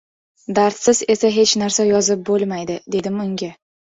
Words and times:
Dardsiz 0.59 1.01
esa 1.15 1.31
hech 1.35 1.53
narsa 1.63 1.85
yozib 1.89 2.25
bo‘lmaydi”, 2.31 2.81
dedim 2.97 3.21
unga. 3.27 3.53